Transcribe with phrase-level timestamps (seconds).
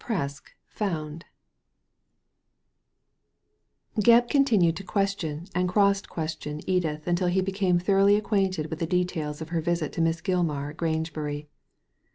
[0.03, 1.25] PRESK FOUND
[3.99, 8.87] Gebb continued to question and cross question Edith until he became thoroughly acquainted with the
[8.87, 11.49] details of her visit to Miss Gilmar at Grangebury.